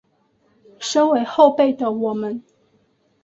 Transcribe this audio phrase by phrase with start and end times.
[0.79, 2.43] 身为后辈的我们